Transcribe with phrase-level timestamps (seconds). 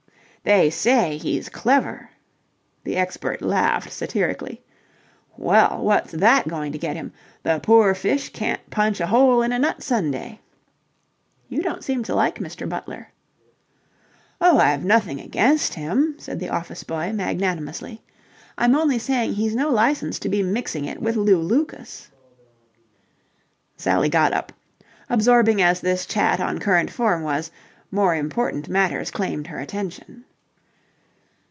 [0.43, 2.09] "They say he's clever."
[2.83, 4.63] The expert laughed satirically.
[5.37, 7.13] "Well, what's that going to get him?
[7.43, 10.39] The poor fish can't punch a hole in a nut sundae."
[11.47, 12.67] "You don't seem to like Mr.
[12.67, 13.09] Butler."
[14.41, 18.01] "Oh, I've nothing against him," said the office boy magnanimously.
[18.57, 22.09] "I'm only saying he's no licence to be mixing it with Lew Lucas."
[23.77, 24.51] Sally got up.
[25.07, 27.51] Absorbing as this chat on current form was,
[27.91, 30.25] more important matters claimed her attention.